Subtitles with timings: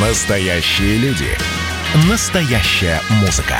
[0.00, 1.26] Настоящие люди.
[2.08, 3.56] Настоящая музыка.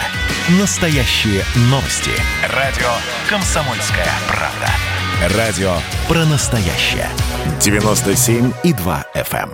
[0.60, 2.12] Настоящие новости.
[2.54, 2.86] Радио
[3.28, 5.36] «Комсомольская правда».
[5.36, 5.72] Радио
[6.06, 7.08] про настоящее.
[7.58, 9.50] 97,2 FM.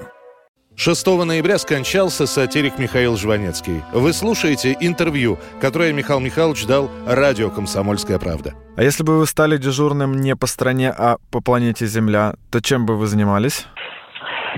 [0.77, 3.81] 6 ноября скончался сатирик Михаил Жванецкий.
[3.95, 8.53] Вы слушаете интервью, которое Михаил Михайлович дал радио «Комсомольская правда».
[8.77, 12.85] А если бы вы стали дежурным не по стране, а по планете Земля, то чем
[12.85, 13.65] бы вы занимались?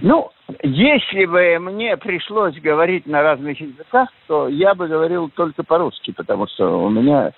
[0.02, 0.28] Ну,
[0.62, 6.46] если бы мне пришлось говорить на разных языках, то я бы говорил только по-русски, потому
[6.46, 7.32] что у меня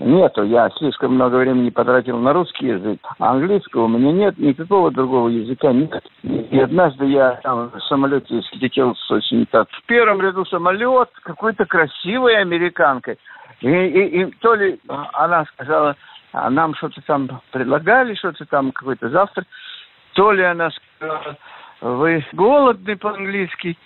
[0.00, 4.90] нету, я слишком много времени потратил на русский язык, а английского у меня нет, никакого
[4.90, 6.02] другого языка нет.
[6.22, 9.68] И однажды я там в самолете слетел с очень так.
[9.70, 13.18] В первом ряду самолет какой-то красивой американкой.
[13.60, 14.78] И, и, и то ли
[15.12, 15.96] она сказала,
[16.32, 19.46] а нам что-то там предлагали, что-то там, какой-то завтрак,
[20.14, 21.36] то ли она сказала,
[21.80, 23.76] вы голодный по-английски,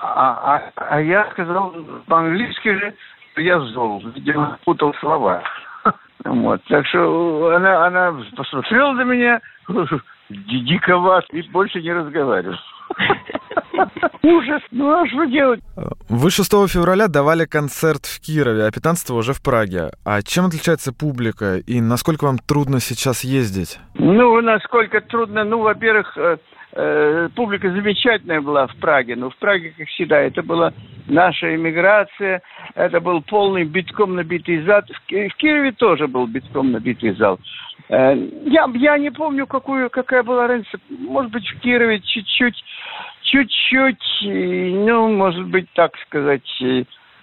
[0.00, 1.74] а, а, а я сказал
[2.06, 2.94] по-английски же,
[3.36, 5.42] я зол, видимо, путал слова.
[6.24, 9.40] Вот, так что она, она посмотрела на меня,
[10.28, 12.56] диковат, и больше не разговаривал.
[14.22, 15.60] Ужас, ну а что делать?
[16.08, 19.90] Вы 6 февраля давали концерт в Кирове, а 15 уже в Праге.
[20.04, 23.78] А чем отличается публика и насколько вам трудно сейчас ездить?
[23.94, 26.16] Ну, насколько трудно, ну, во-первых,
[26.78, 29.16] э, публика замечательная была в Праге.
[29.16, 30.72] Но в Праге, как всегда, это была
[31.08, 32.42] наша иммиграция,
[32.74, 34.82] это был полный битком набитый зал.
[34.82, 37.38] В, в Киеве тоже был битком набитый зал.
[37.88, 40.78] Э, я, я не помню, какую, какая была разница.
[40.88, 42.64] Может быть, в Кирове чуть-чуть,
[43.22, 46.62] чуть-чуть, ну, может быть, так сказать,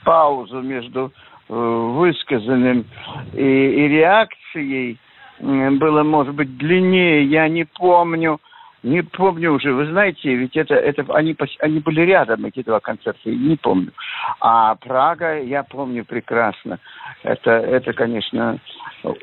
[0.03, 1.13] паузу между
[1.47, 2.85] э, высказанным
[3.33, 4.99] и, и реакцией
[5.39, 8.39] было, может быть, длиннее, я не помню.
[8.85, 13.19] Не помню уже, вы знаете, ведь это, это они, они были рядом, эти два концерта,
[13.25, 13.91] не помню.
[14.39, 16.77] А Прага, я помню прекрасно.
[17.23, 18.59] Это, это конечно,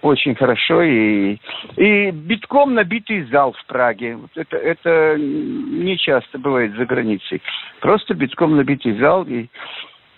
[0.02, 0.82] очень хорошо.
[0.82, 1.38] И,
[1.76, 4.18] и битком набитый зал в Праге.
[4.34, 7.40] Это, это не часто бывает за границей.
[7.80, 9.24] Просто битком набитый зал.
[9.28, 9.46] И,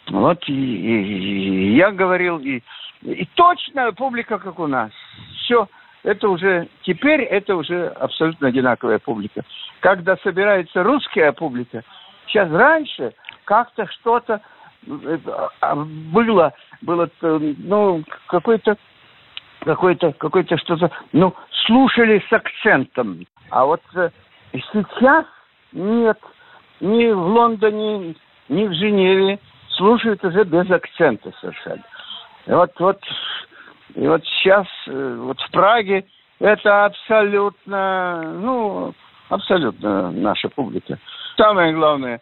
[0.09, 2.63] вот, и, и, и я говорил, и,
[3.03, 4.91] и точно публика, как у нас.
[5.37, 5.69] Все
[6.05, 9.43] это уже, теперь это уже абсолютно одинаковая публика.
[9.81, 11.83] Когда собирается русская публика,
[12.27, 14.41] сейчас раньше как-то что-то
[14.87, 15.19] э,
[15.61, 18.77] а, было, было, э, ну, какой-то,
[19.61, 21.35] какой-то, какой-то что-то, ну,
[21.67, 23.25] слушали с акцентом.
[23.49, 24.11] А вот э,
[24.53, 25.25] сейчас
[25.73, 26.19] нет,
[26.81, 28.15] ни в Лондоне,
[28.51, 29.39] ни в Женеве
[29.71, 31.83] слушают уже без акцента совершенно.
[32.47, 33.01] Вот, вот
[33.95, 36.05] и вот сейчас, э, вот в Праге,
[36.41, 38.95] это абсолютно, ну,
[39.29, 40.99] абсолютно наша публика.
[41.37, 42.21] Самое главное,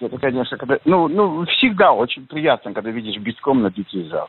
[0.00, 4.28] это, конечно, когда, ну, ну, всегда очень приятно, когда видишь битком набитый зал.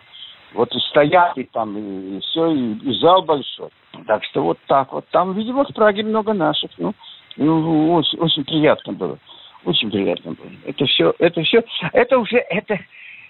[0.54, 3.70] Вот и стоят, и там, и, и все, и, и зал большой.
[4.08, 5.06] Так что вот так вот.
[5.10, 6.72] Там, видимо, в Праге много наших.
[6.78, 6.94] Ну,
[7.36, 9.20] ну очень, очень приятно было.
[9.66, 10.50] Очень приятно было.
[10.66, 11.64] Это все, это все,
[11.94, 12.80] это уже, это,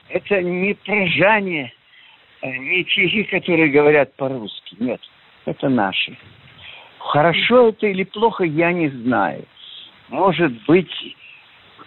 [0.10, 1.74] это не прожание
[2.44, 4.76] не те, которые говорят по-русски.
[4.80, 5.02] Нет,
[5.46, 6.18] это наши.
[7.00, 9.46] Хорошо это или плохо, я не знаю.
[10.10, 10.92] Может быть,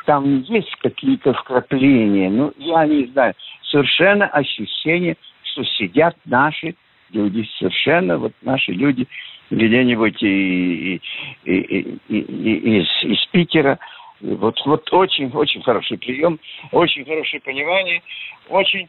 [0.05, 3.35] там есть какие-то вкрапления, но я не знаю.
[3.63, 6.75] Совершенно ощущение, что сидят наши
[7.11, 9.07] люди, совершенно вот наши люди
[9.51, 11.01] где-нибудь и, и,
[11.45, 13.79] и, и, и, из, из Питера.
[14.21, 16.39] Вот, вот очень, очень хороший прием,
[16.71, 18.03] очень хорошее понимание,
[18.49, 18.87] очень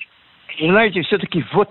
[0.60, 1.70] знаете, все-таки вот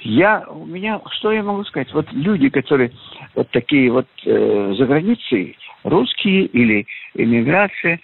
[0.00, 1.92] я, у меня, что я могу сказать?
[1.92, 2.92] Вот люди, которые
[3.34, 8.00] вот такие вот э, за границей, русские или иммиграция,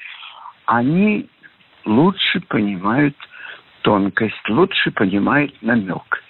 [0.65, 1.29] они
[1.85, 3.15] лучше понимают
[3.83, 6.23] тонкость, лучше понимают намек.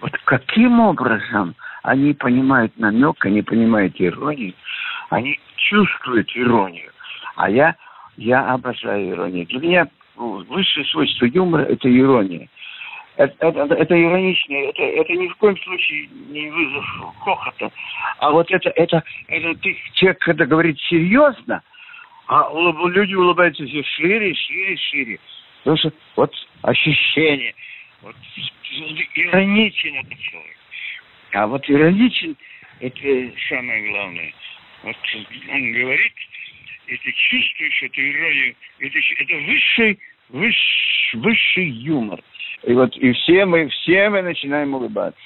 [0.00, 1.54] Вот каким образом
[1.84, 4.54] они понимают намек, они понимают иронию,
[5.10, 6.90] они чувствуют иронию.
[7.36, 7.76] А я,
[8.16, 9.46] я обожаю иронию.
[9.46, 12.48] Для меня высшее свойство юмора– это ирония–
[13.24, 16.84] это, это, это иронично, это, это ни в коем случае не вызов
[17.20, 17.70] хохота.
[18.18, 21.62] А вот это, это, это ты, человек, когда говорит серьезно,
[22.28, 22.50] а
[22.88, 25.18] люди улыбаются все шире, шире, шире.
[25.58, 26.32] Потому что вот
[26.62, 27.54] ощущение,
[28.00, 28.16] вот
[29.14, 30.56] ироничен этот человек.
[31.32, 32.36] А вот ироничен,
[32.80, 34.32] это самое главное.
[34.82, 34.96] Вот
[35.50, 36.12] он говорит,
[36.86, 39.98] и ты чувствуешь эту иронию, это, это высший,
[40.30, 42.20] высший, высший юмор.
[42.64, 45.18] И вот и все мы, все мы начинаем улыбаться.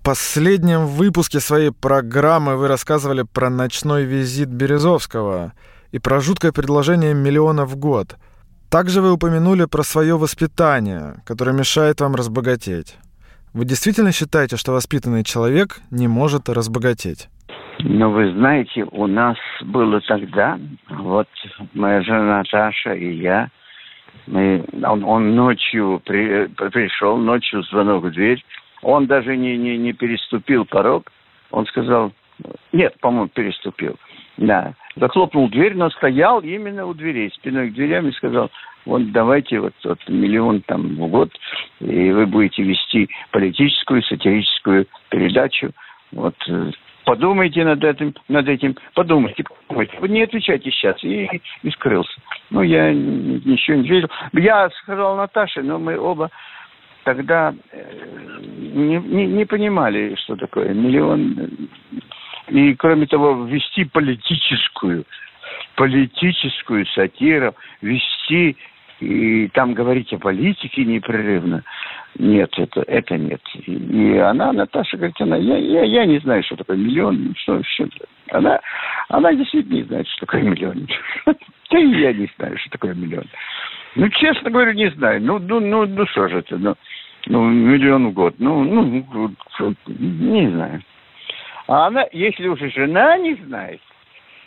[0.00, 5.52] В последнем выпуске своей программы вы рассказывали про ночной визит Березовского.
[5.92, 8.16] и про жуткое предложение миллиона в год.
[8.70, 12.96] Также вы упомянули про свое воспитание, которое мешает вам разбогатеть.
[13.52, 17.28] Вы действительно считаете, что воспитанный человек не может разбогатеть?
[17.80, 20.58] Ну, вы знаете, у нас было тогда,
[20.88, 21.28] вот
[21.74, 23.50] моя жена Наташа и я,
[24.26, 28.42] мы, он, он ночью при, пришел, ночью звонок в дверь,
[28.82, 31.10] он даже не, не, не переступил порог,
[31.50, 32.12] он сказал,
[32.72, 33.96] нет, по-моему, переступил,
[34.36, 38.50] да, захлопнул дверь, но стоял именно у дверей, спиной к дверям и сказал,
[38.84, 41.30] вот давайте вот, вот миллион там в год,
[41.80, 45.70] и вы будете вести политическую, сатирическую передачу.
[46.10, 46.72] Вот э,
[47.04, 49.96] подумайте над этим, над этим, подумайте, подумайте.
[50.02, 51.02] Не отвечайте сейчас.
[51.04, 51.28] И,
[51.62, 52.20] и скрылся.
[52.52, 54.08] Ну, я ничего не видел.
[54.34, 56.30] Я сказал Наташе, но мы оба
[57.04, 58.40] тогда э,
[58.74, 61.48] не, не, не понимали, что такое миллион.
[62.48, 65.04] И, кроме того, вести политическую,
[65.76, 68.58] политическую сатиру, вести
[69.00, 71.64] и там говорить о политике непрерывно.
[72.18, 73.40] Нет, это, это нет.
[73.66, 77.88] И она, Наташа, говорит, она, я, я, я не знаю, что такое миллион, что, что
[78.32, 78.60] она,
[79.08, 80.88] она действительно не знает, что такое миллион.
[81.70, 83.24] Да и я не знаю, что такое миллион.
[83.94, 85.22] Ну, честно говоря, не знаю.
[85.22, 86.74] Ну, ну, ну, ну что же это, ну,
[87.26, 88.34] ну, миллион в год.
[88.38, 89.34] Ну, ну,
[89.86, 90.82] не знаю.
[91.68, 93.80] А она, если уже жена не знает,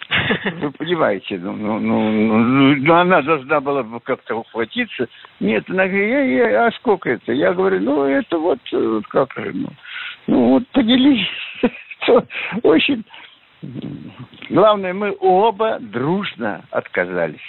[0.62, 5.08] вы понимаете, ну, ну, ну, ну, ну, она должна была бы как-то ухватиться.
[5.40, 7.34] Нет, она говорит, я, я, а сколько это?
[7.34, 9.70] Я говорю, ну, это вот, э, как же, ну,
[10.28, 11.28] ну вот поделись.
[12.64, 13.04] Очень...
[14.50, 17.40] Главное, мы оба дружно отказались.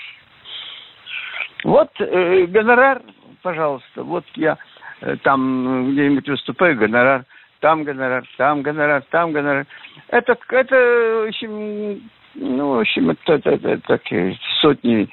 [1.65, 3.03] Вот э, гонорар,
[3.43, 4.57] пожалуйста, вот я
[5.01, 7.25] э, там где-нибудь выступаю, гонорар,
[7.61, 9.67] там гонорар, там гонорар, там гонорар.
[10.09, 10.77] Это, это,
[11.25, 12.03] в общем,
[12.35, 15.09] ну, в общем, это, это, это такие сотни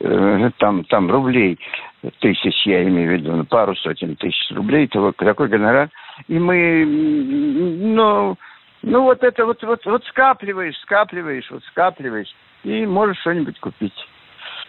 [0.00, 1.58] э, там, там рублей,
[2.18, 5.88] тысяч, я имею в виду, ну, пару сотен тысяч рублей, того, такой гонорар.
[6.28, 8.36] И мы, ну,
[8.84, 12.34] ну вот это вот, вот, вот скапливаешь, скапливаешь, вот скапливаешь,
[12.64, 13.94] и можешь что-нибудь купить.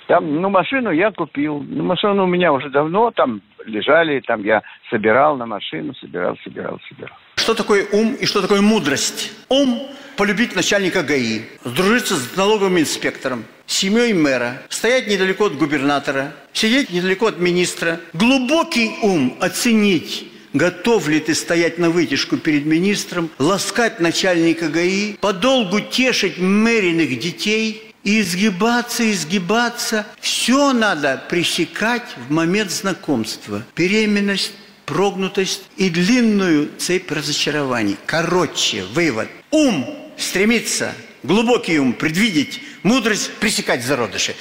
[0.08, 1.64] Там, ну, машину я купил.
[1.68, 6.80] Ну, машину у меня уже давно там лежали, там я собирал на машину, собирал, собирал,
[6.88, 7.18] собирал.
[7.38, 9.34] Что такое ум и что такое мудрость?
[9.50, 16.92] Ум– полюбить начальника ГАИ, сдружиться с налоговым инспектором, семьей мэра, стоять недалеко от губернатора, сидеть
[16.92, 18.00] недалеко от министра.
[18.14, 25.82] Глубокий ум– оценить, готов ли ты стоять на вытяжку перед министром, ласкать начальника ГАИ, подолгу
[25.82, 30.06] тешить мэриных детей– и изгибаться, изгибаться.
[30.22, 33.66] Все надо пресекать в момент знакомства.
[33.76, 34.54] Беременность,
[34.86, 37.98] прогнутость и длинную цепь разочарований.
[38.06, 39.28] Короче, вывод.
[39.50, 40.94] Ум стремится,
[41.24, 44.36] глубокий ум предвидеть, мудрость пресекать зародыши.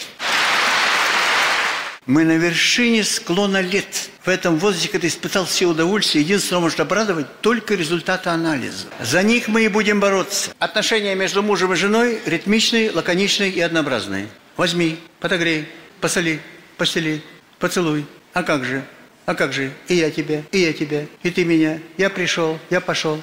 [2.06, 4.10] Мы на вершине склона лет.
[4.24, 8.86] В этом возрасте, когда испытал все удовольствия, единственное, может обрадовать только результаты анализа.
[9.00, 10.52] За них мы и будем бороться.
[10.58, 14.28] Отношения между мужем и женой ритмичные, лаконичные и однообразные.
[14.58, 15.66] Возьми, подогрей,
[16.00, 16.40] посоли,
[16.76, 17.22] постели,
[17.58, 18.04] поцелуй.
[18.34, 18.84] А как же?
[19.24, 19.72] А как же?
[19.88, 21.78] И я тебя, и я тебя, и ты меня.
[21.96, 23.22] Я пришел, я пошел.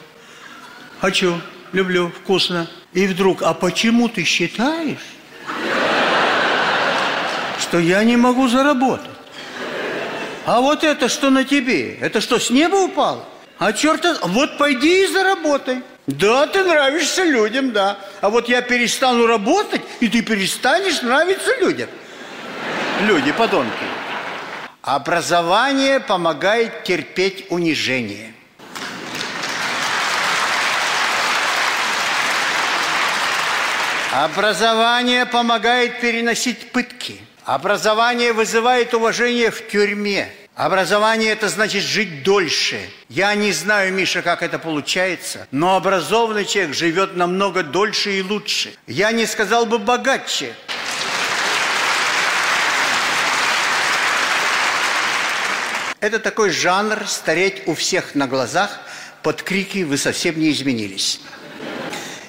[1.00, 1.40] Хочу,
[1.72, 2.68] люблю, вкусно.
[2.94, 4.98] И вдруг, а почему ты считаешь,
[7.72, 9.10] что я не могу заработать.
[10.46, 11.96] А вот это что на тебе?
[12.02, 13.24] Это что, с неба упало?
[13.60, 15.82] А черта, вот пойди и заработай.
[16.06, 17.98] Да, ты нравишься людям, да.
[18.20, 21.88] А вот я перестану работать, и ты перестанешь нравиться людям.
[23.04, 23.86] Люди, подонки.
[24.82, 28.34] Образование помогает терпеть унижение.
[34.12, 37.22] Образование помогает переносить пытки.
[37.54, 40.32] Образование вызывает уважение в тюрьме.
[40.56, 42.80] Образование– это значит жить дольше.
[43.10, 48.74] Я не знаю, Миша, как это получается, но образованный человек живет намного дольше и лучше.
[48.88, 50.54] Я не сказал бы богаче.
[56.00, 58.80] Это такой жанр стареть у всех на глазах
[59.24, 61.20] под крики «Вы совсем не изменились».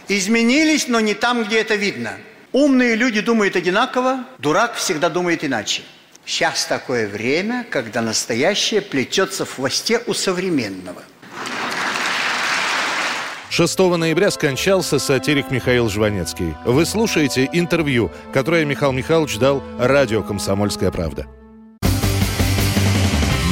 [0.09, 2.17] Изменились, но не там, где это видно–
[2.53, 5.83] Умные люди думают одинаково, дурак всегда думает иначе.
[6.27, 11.03] Сейчас такое время, когда настоящее плетется в хвосте у современного.
[13.51, 16.55] 6 ноября скончался сатирик Михаил Жванецкий.
[16.65, 21.27] Вы слушаете интервью, которое Михаил Михайлович дал радио «Комсомольская правда».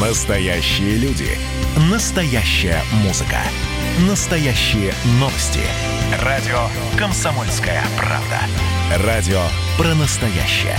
[0.00, 1.28] Настоящие люди.
[1.90, 3.40] Настоящая музыка.
[4.08, 5.60] Настоящие новости.
[6.18, 6.56] Радио
[6.98, 9.06] «Комсомольская правда».
[9.06, 9.38] Радио
[9.78, 10.74] про настоящее.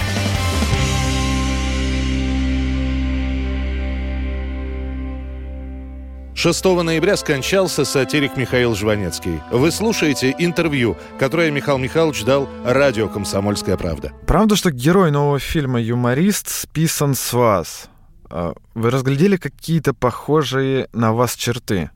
[6.36, 9.40] Шестого ноября скончался сатирик Михаил Жванецкий.
[9.52, 14.12] Вы слушаете интервью, которое Михаил Михайлович дал радио «Комсомольская правда».
[14.28, 17.90] Правда, что герой нового фильма «Юморист» списан с вас?
[18.30, 21.90] А вы разглядели какие-то похожие на вас черты?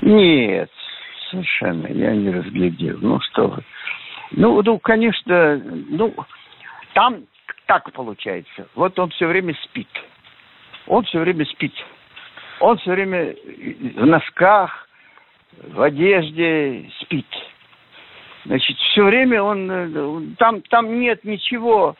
[0.00, 0.70] Нет,
[1.32, 2.98] совершенно я не разглядел.
[3.00, 3.64] Ну что вы.
[4.32, 6.14] Ну, ну, конечно, ну,
[6.94, 7.24] там
[7.66, 8.68] так получается.
[8.74, 9.88] Вот он все время спит.
[10.86, 11.74] Он все время спит.
[12.60, 13.34] Он все время
[13.96, 14.88] в носках,
[15.68, 17.26] в одежде спит.
[18.44, 19.70] Значит, все время он...
[19.70, 21.96] Э, там, там нет ничего,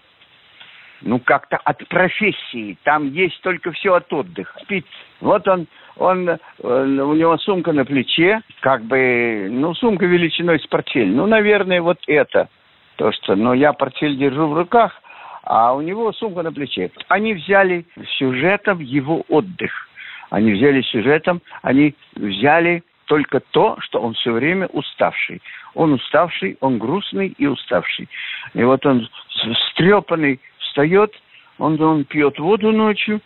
[1.03, 2.79] ну, как-то от профессии.
[2.85, 4.59] Там есть только все от отдыха.
[4.61, 4.87] Спит.
[5.21, 5.67] Вот он,
[5.97, 6.29] он,
[6.59, 11.11] у него сумка на плече, как бы, ну, сумка величиной с портфель.
[11.11, 12.49] Ну, наверное, вот это.
[12.97, 15.01] То, что, ну, я портфель держу в руках,
[15.45, 16.91] а у него сумка на плече.
[17.09, 17.85] Они взяли
[18.19, 19.89] сюжетом его отдых
[20.33, 25.43] они взяли сюжетом, они взяли только то, что он все время уставший.
[25.75, 28.09] Он уставший, он грустный и уставший.
[28.55, 30.41] И вот он встрепанный
[30.73, 31.13] встает,
[31.59, 33.21] он, он пьет воду ночью,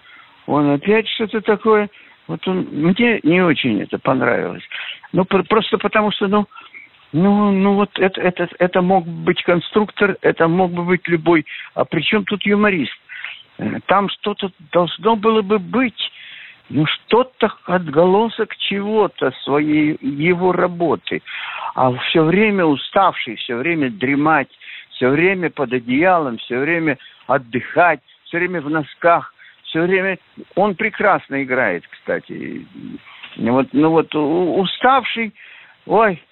[0.46, 1.88] он опять что-то такое.
[2.26, 4.64] Вот он, мне не очень это понравилось.
[5.12, 6.46] Ну, просто потому что, ну,
[7.12, 11.46] ну, ну вот это, это, это мог быть конструктор, это мог бы быть любой.
[11.74, 12.92] А при чем тут юморист?
[13.58, 16.10] Э, там что-то должно было бы быть
[16.68, 21.22] ну что-то отголосок чего-то своей его работы.
[21.76, 24.48] А все время уставший, все время дремать,
[24.96, 29.32] все время под одеялом, все время отдыхать, все время в носках,
[29.64, 30.18] все время...
[30.54, 32.66] Он прекрасно играет, кстати.
[33.36, 35.34] Вот, ну вот уставший,
[35.86, 36.22] ой,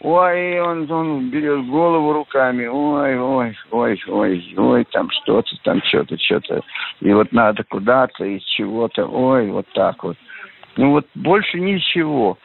[0.00, 6.18] Ой, он, он берет голову руками, ой, ой, ой, ой, ой, там что-то, там что-то,
[6.18, 6.60] что-то.
[7.00, 10.18] И вот надо куда-то, из чего-то, ой, вот так вот.
[10.76, 12.36] Ну вот больше ничего.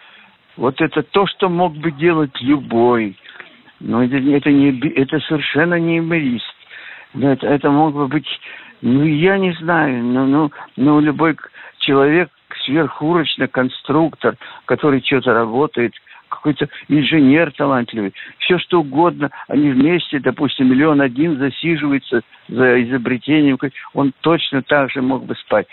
[0.56, 3.18] Вот это то, что мог бы делать любой.
[3.80, 6.46] Но это, это, не, это совершенно не юморист.
[7.20, 8.28] Это, это мог бы быть,
[8.82, 11.38] ну, я не знаю, ну, ну, ну любой
[11.80, 12.30] человек,
[12.66, 15.94] сверхурочный конструктор, который что-то работает–
[16.30, 23.58] какой-то инженер талантливый, все что угодно, они вместе, допустим, миллион один засиживается за изобретением,
[23.94, 25.68] он точно так же мог бы спать.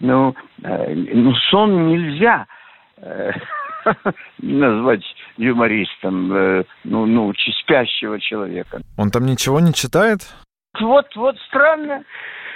[0.00, 2.46] Но, э, ну, сон нельзя
[2.98, 3.32] э,
[4.42, 5.04] назвать
[5.36, 8.80] юмористом, э, ну, ну, спящего человека.
[8.98, 10.20] Он там ничего не читает?
[10.80, 12.04] Вот, вот странно.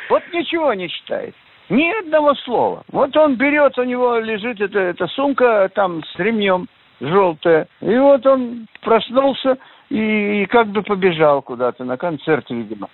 [0.09, 1.35] Вот ничего не читает.
[1.69, 2.85] Ни одного слова.
[2.93, 6.69] Вот он берет, у него лежит эта, эта сумка там с ремнем
[7.01, 7.67] желтая.
[7.81, 9.59] И вот он проснулся
[9.91, 12.89] и, и как бы побежал куда-то на концерт, видимо.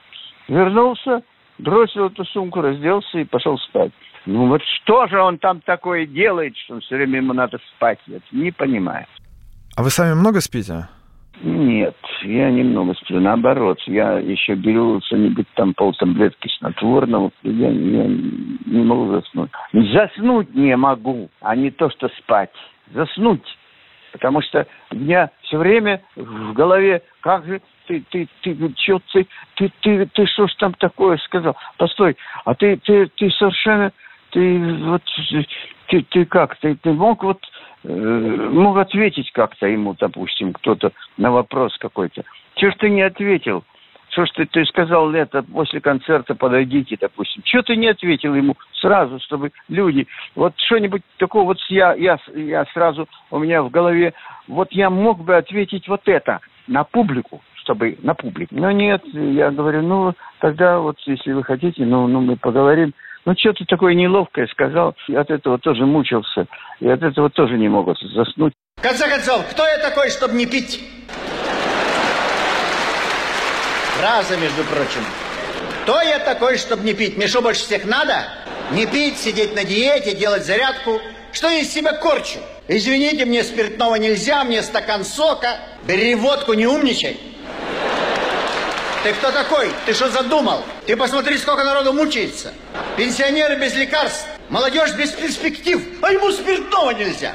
[0.48, 1.22] Вернулся,
[1.58, 3.92] бросил эту сумку, разделся и пошел спать.
[4.24, 7.98] Ну вот что же он там такое делает, что все время ему надо спать?
[8.06, 9.06] Я не понимаю.
[9.76, 10.88] А вы сами много спите?
[11.42, 13.20] Нет, я немного сплю.
[13.20, 17.32] Наоборот, я еще беру что-нибудь там полтаблетки снотворного.
[17.42, 19.50] Я, я не могу заснуть.
[19.72, 22.52] Заснуть не могу, а не то, что спать.
[22.94, 23.46] Заснуть
[24.12, 29.26] Потому что у меня все время в голове, как же ты, ты, ты, что ты,
[29.56, 31.56] ты, ты, ты что ж там такое сказал?
[31.78, 33.90] Постой, а ты, ты, ты совершенно,
[34.32, 35.02] ты вот,
[35.88, 37.38] ты, ты как, ты, ты мог вот,
[37.84, 42.24] э, мог ответить как-то ему, допустим, кто-то на вопрос какой-то.
[42.56, 43.64] Чего ж ты не ответил?
[44.10, 47.42] Что ж ты, ты сказал это после концерта, подойдите, допустим.
[47.44, 50.06] Чего ты не ответил ему сразу, чтобы люди...
[50.34, 54.12] Вот что-нибудь такое вот я, я, я сразу, у меня в голове,
[54.48, 58.54] вот я мог бы ответить вот это на публику, чтобы на публику.
[58.54, 62.92] Но нет, я говорю, ну, тогда вот, если вы хотите, ну, ну мы поговорим.
[63.24, 66.46] Ну, что ты такое неловкое сказал, и от этого тоже мучился,
[66.80, 68.52] и от этого тоже не могут заснуть.
[68.76, 70.82] В конце концов, кто я такой, чтобы не пить?
[73.98, 75.04] Фраза, между прочим.
[75.82, 77.22] Кто я такой, чтобы не пить?
[77.28, 78.24] Что, больше всех надо?
[78.72, 81.00] Не пить, сидеть на диете, делать зарядку.
[81.32, 82.38] Что я из себя корчу?
[82.66, 85.58] Извините, мне спиртного нельзя, мне стакан сока.
[85.86, 87.18] Бери водку, не умничай.
[89.02, 89.73] Ты кто такой?
[89.85, 90.62] Ты что задумал?
[90.87, 92.52] Ты посмотри, сколько народу мучается.
[92.97, 97.32] Пенсионеры без лекарств, молодежь без перспектив, а ему спиртного нельзя.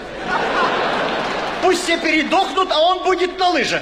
[1.62, 3.82] Пусть все передохнут, а он будет на лыжах.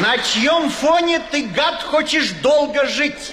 [0.00, 3.32] На чьем фоне ты, гад, хочешь долго жить?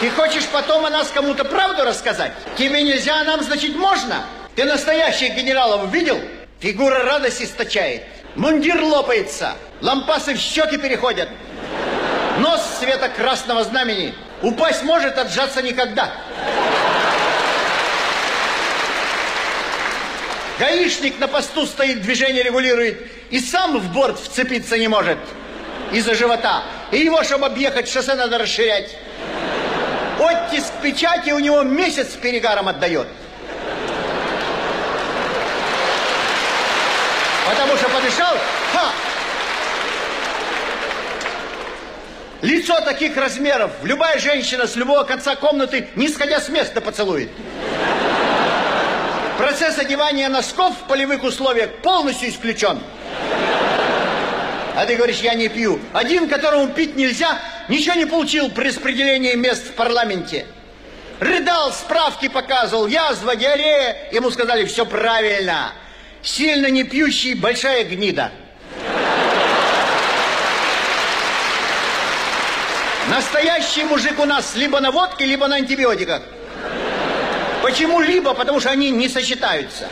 [0.00, 2.32] Ты хочешь потом о нас кому-то правду рассказать?
[2.56, 4.24] Тебе нельзя, а нам, значит, можно?
[4.56, 6.20] Ты настоящих генералов видел?
[6.60, 8.02] Фигура радости источает.
[8.34, 9.54] Мундир лопается.
[9.80, 11.28] Лампасы в щеки переходят.
[12.38, 14.14] Нос цвета красного знамени.
[14.42, 16.12] Упасть может, отжаться никогда.
[20.58, 23.00] Гаишник на посту стоит, движение регулирует.
[23.30, 25.18] И сам в борт вцепиться не может.
[25.92, 26.62] Из-за живота.
[26.92, 28.94] И его, чтобы объехать, шоссе надо расширять.
[30.18, 33.06] Оттиск печати у него месяц с перегаром отдает.
[37.50, 38.34] Потому что подышал,
[38.72, 38.92] ха!
[42.42, 47.28] Лицо таких размеров любая женщина с любого конца комнаты, не сходя с места, поцелует.
[49.36, 52.80] Процесс одевания носков в полевых условиях полностью исключен.
[54.76, 55.80] А ты говоришь, я не пью.
[55.92, 57.38] Один, которому пить нельзя,
[57.68, 60.46] ничего не получил при распределении мест в парламенте.
[61.18, 63.96] Рыдал, справки показывал, язва, диарея.
[64.12, 65.72] Ему сказали, все правильно.
[66.22, 68.30] Сильно не пьющий, большая гнида.
[73.08, 76.22] Настоящий мужик у нас либо на водке, либо на антибиотиках.
[77.62, 78.34] Почему либо?
[78.34, 79.88] Потому что они не сочетаются.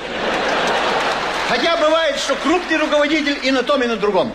[1.49, 4.33] Хотя бывает, что крупный руководитель и на том, и на другом.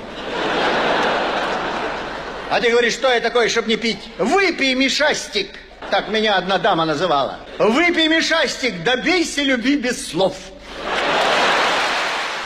[2.50, 4.00] А ты говоришь, что я такое, чтобы не пить?
[4.17, 5.50] Выпей мешастик.
[5.89, 7.39] Так меня одна дама называла.
[7.59, 10.35] Выпей мешастик, добейся люби без слов.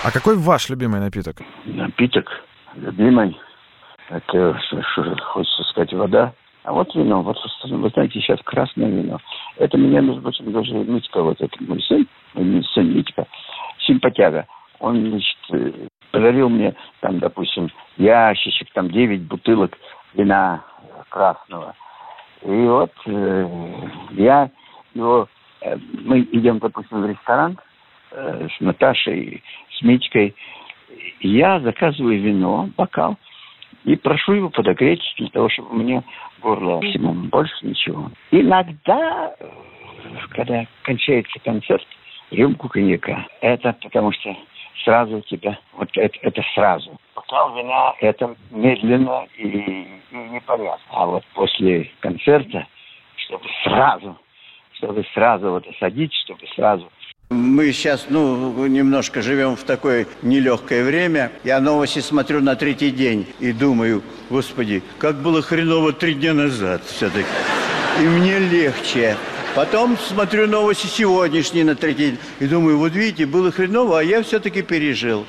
[0.03, 1.37] А какой ваш любимый напиток?
[1.65, 2.29] Напиток
[2.75, 3.37] любимый.
[4.09, 6.33] Это, что хочется сказать, вода.
[6.63, 9.19] А вот вино, вот вы знаете, сейчас красное вино.
[9.57, 12.07] Это меня, между прочим, даже Митька, вот этот мой сын,
[12.73, 13.25] сын Митька,
[13.79, 14.45] симпатяга.
[14.79, 19.77] Он, значит, э, подарил мне, там, допустим, ящичек, там, 9 бутылок
[20.13, 20.63] вина
[21.09, 21.73] красного.
[22.43, 23.47] И вот э,
[24.11, 24.49] я
[24.93, 25.27] его,
[25.61, 27.57] э, мы идем, допустим, в ресторан
[28.11, 29.43] э, с Наташей,
[29.77, 30.35] с Митькой,
[31.19, 33.17] я заказываю вино, бокал,
[33.85, 36.03] и прошу его подогреть для того, чтобы мне
[36.41, 38.11] горло максимум, больше ничего.
[38.31, 39.35] Иногда,
[40.31, 41.85] когда кончается концерт,
[42.31, 43.25] рюмку коньяка.
[43.41, 44.35] Это потому что
[44.83, 46.99] сразу тебя, вот это, это сразу.
[47.15, 49.47] Бокал вина– это медленно и,
[50.11, 50.85] и непонятно.
[50.89, 52.67] А вот после концерта,
[53.15, 54.17] чтобы сразу,
[54.73, 56.89] чтобы сразу вот осадить, чтобы сразу
[57.57, 61.31] мы сейчас, ну, немножко живем в такое нелегкое время.
[61.43, 66.83] Я новости смотрю на третий день и думаю, господи, как было хреново три дня назад
[66.85, 67.25] все-таки.
[67.99, 69.17] И мне легче.
[69.55, 74.21] Потом смотрю новости сегодняшние на третий день и думаю, вот видите, было хреново, а я
[74.21, 75.25] все-таки пережил.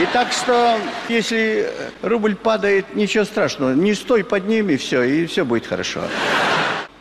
[0.00, 0.78] И так что,
[1.10, 3.74] если рубль падает, ничего страшного.
[3.74, 6.00] Не стой под ним, и все, и все будет хорошо.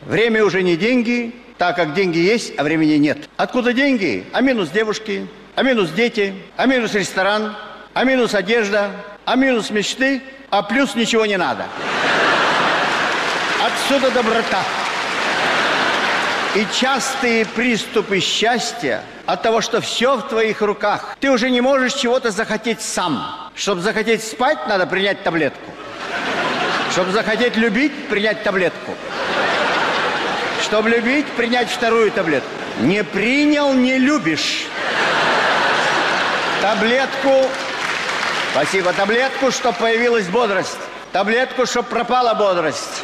[0.05, 3.17] Время уже не деньги, так как деньги есть, а времени нет.
[3.35, 4.25] Откуда деньги?
[4.31, 7.53] А минус девушки, а минус дети, а минус ресторан,
[7.93, 8.91] а минус одежда,
[9.25, 11.65] а минус мечты, а плюс ничего не надо.
[13.61, 14.63] Отсюда доброта.
[16.55, 21.17] И частые приступы счастья от того, что все в твоих руках.
[21.19, 23.51] Ты уже не можешь чего-то захотеть сам.
[23.53, 25.71] Чтобы захотеть спать, надо принять таблетку.
[26.91, 28.95] Чтобы захотеть любить, принять таблетку.
[30.63, 32.49] Чтобы любить, принять вторую таблетку.
[32.81, 34.67] Не принял, не любишь.
[36.61, 37.49] Таблетку.
[38.51, 38.93] Спасибо.
[38.93, 40.77] Таблетку, чтобы появилась бодрость.
[41.11, 43.03] Таблетку, чтобы пропала бодрость.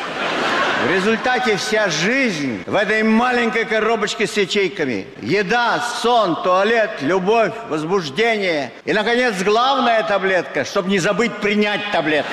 [0.86, 5.08] В результате вся жизнь в этой маленькой коробочке с ячейками.
[5.22, 8.72] Еда, сон, туалет, любовь, возбуждение.
[8.86, 12.32] И, наконец, главная таблетка, чтобы не забыть принять таблетку.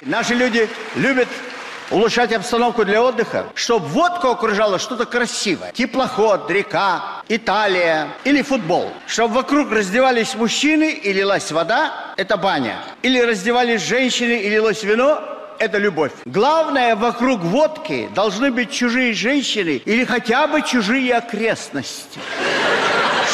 [0.00, 1.28] Наши люди любят
[1.90, 5.72] улучшать обстановку для отдыха, чтобы водку окружало что-то красивое.
[5.72, 8.92] Теплоход, река, Италия или футбол.
[9.06, 12.76] Чтобы вокруг раздевались мужчины и лилась вода, это баня.
[13.02, 15.22] Или раздевались женщины и лилось вино,
[15.58, 16.12] это любовь.
[16.24, 22.18] Главное, вокруг водки должны быть чужие женщины или хотя бы чужие окрестности.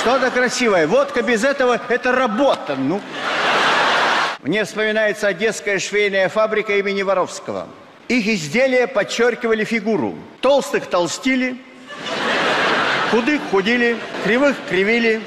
[0.01, 0.87] Что-то красивое.
[0.87, 2.75] Водка без этого– это работа.
[2.77, 3.01] Ну.
[4.43, 7.67] Мне вспоминается одесская швейная фабрика имени Воровского.
[8.09, 10.15] Их изделия подчеркивали фигуру.
[10.41, 11.57] Толстых толстили,
[13.11, 15.21] худых худили, кривых кривили,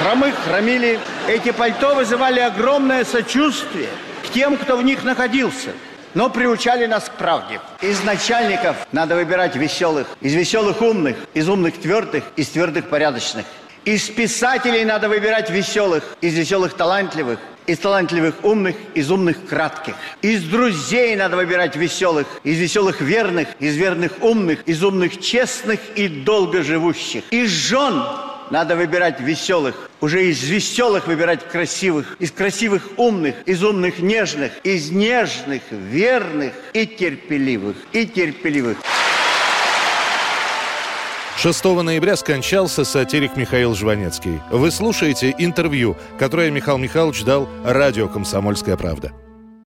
[0.00, 0.98] хромых хромили.
[1.28, 3.88] Эти пальто вызывали огромное сочувствие
[4.26, 5.70] к тем, кто в них находился
[6.14, 7.60] но приучали нас к правде.
[7.80, 13.44] Из начальников надо выбирать веселых, из веселых умных, из умных твердых, из твердых порядочных.
[13.84, 17.38] Из писателей надо выбирать веселых, из веселых талантливых,
[17.68, 19.94] Из талантливых умных, из умных кратких.
[20.22, 26.08] Из друзей надо выбирать веселых, из веселых верных, из верных умных, из умных честных и
[26.08, 27.24] долго живущих.
[27.30, 28.02] Из жен
[28.50, 29.90] надо выбирать веселых.
[30.00, 32.16] Уже из веселых выбирать красивых.
[32.18, 37.76] Из красивых умных, из умных нежных, из нежных верных и терпеливых.
[37.92, 38.78] И терпеливых.
[41.38, 44.40] 6 ноября скончался сатирик Михаил Жванецкий.
[44.50, 49.12] Вы слушаете интервью, которое Михаил Михайлович дал радио «Комсомольская правда».